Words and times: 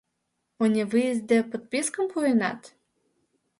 «О 0.61 0.63
невыезде» 0.73 1.37
подпискым 1.49 2.05
пуэнат? 2.11 2.61